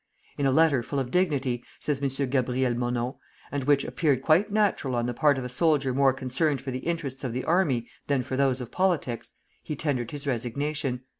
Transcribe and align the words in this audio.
"In 0.35 0.47
a 0.47 0.51
letter 0.51 0.81
full 0.81 0.97
of 0.97 1.11
dignity," 1.11 1.63
says 1.79 2.01
M. 2.01 2.09
Gabriel 2.27 2.73
Monod, 2.73 3.13
"and 3.51 3.65
which 3.65 3.85
appeared 3.85 4.23
quite 4.23 4.51
natural 4.51 4.95
on 4.95 5.05
the 5.05 5.13
part 5.13 5.37
of 5.37 5.43
a 5.43 5.47
soldier 5.47 5.93
more 5.93 6.11
concerned 6.11 6.59
for 6.59 6.71
the 6.71 6.79
interests 6.79 7.23
of 7.23 7.33
the 7.33 7.45
army 7.45 7.87
than 8.07 8.23
for 8.23 8.35
those 8.35 8.59
of 8.61 8.71
politics, 8.71 9.33
he 9.61 9.75
tendered 9.75 10.09
his 10.09 10.25
resignation. 10.25 11.01